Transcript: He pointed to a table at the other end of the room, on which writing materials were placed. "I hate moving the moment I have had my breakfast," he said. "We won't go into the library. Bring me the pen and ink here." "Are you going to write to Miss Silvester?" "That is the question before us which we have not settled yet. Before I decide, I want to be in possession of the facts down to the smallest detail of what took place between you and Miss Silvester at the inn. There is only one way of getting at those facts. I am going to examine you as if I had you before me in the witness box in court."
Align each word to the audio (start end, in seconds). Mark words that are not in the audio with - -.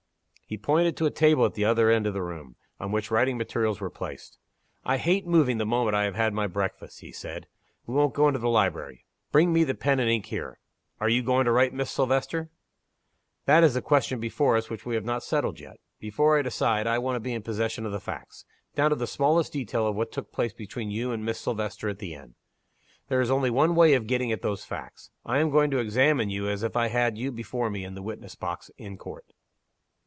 He 0.47 0.57
pointed 0.57 0.97
to 0.97 1.05
a 1.05 1.11
table 1.11 1.45
at 1.45 1.53
the 1.53 1.63
other 1.63 1.89
end 1.89 2.05
of 2.05 2.13
the 2.13 2.21
room, 2.21 2.57
on 2.77 2.91
which 2.91 3.09
writing 3.09 3.37
materials 3.37 3.79
were 3.79 3.89
placed. 3.89 4.37
"I 4.83 4.97
hate 4.97 5.25
moving 5.25 5.59
the 5.59 5.65
moment 5.65 5.95
I 5.95 6.03
have 6.03 6.15
had 6.15 6.33
my 6.33 6.45
breakfast," 6.45 6.99
he 6.99 7.13
said. 7.13 7.47
"We 7.85 7.93
won't 7.93 8.13
go 8.13 8.27
into 8.27 8.39
the 8.41 8.49
library. 8.49 9.05
Bring 9.31 9.53
me 9.53 9.63
the 9.63 9.75
pen 9.75 10.01
and 10.01 10.09
ink 10.09 10.25
here." 10.25 10.59
"Are 10.99 11.07
you 11.07 11.23
going 11.23 11.45
to 11.45 11.53
write 11.53 11.69
to 11.69 11.75
Miss 11.77 11.89
Silvester?" 11.89 12.49
"That 13.45 13.63
is 13.63 13.75
the 13.75 13.81
question 13.81 14.19
before 14.19 14.57
us 14.57 14.69
which 14.69 14.85
we 14.85 14.95
have 14.95 15.05
not 15.05 15.23
settled 15.23 15.57
yet. 15.61 15.79
Before 16.01 16.37
I 16.37 16.41
decide, 16.41 16.85
I 16.85 16.97
want 16.97 17.15
to 17.15 17.21
be 17.21 17.31
in 17.33 17.43
possession 17.43 17.85
of 17.85 17.93
the 17.93 18.01
facts 18.01 18.43
down 18.75 18.89
to 18.89 18.97
the 18.97 19.07
smallest 19.07 19.53
detail 19.53 19.87
of 19.87 19.95
what 19.95 20.11
took 20.11 20.33
place 20.33 20.51
between 20.51 20.91
you 20.91 21.13
and 21.13 21.23
Miss 21.23 21.39
Silvester 21.39 21.87
at 21.87 21.99
the 21.99 22.13
inn. 22.13 22.35
There 23.07 23.21
is 23.21 23.31
only 23.31 23.51
one 23.51 23.73
way 23.73 23.93
of 23.93 24.05
getting 24.05 24.33
at 24.33 24.41
those 24.41 24.65
facts. 24.65 25.11
I 25.25 25.37
am 25.39 25.49
going 25.49 25.71
to 25.71 25.77
examine 25.79 26.29
you 26.29 26.49
as 26.49 26.61
if 26.61 26.75
I 26.75 26.89
had 26.89 27.17
you 27.17 27.31
before 27.31 27.69
me 27.69 27.85
in 27.85 27.95
the 27.95 28.03
witness 28.03 28.35
box 28.35 28.69
in 28.77 28.97
court." 28.97 29.27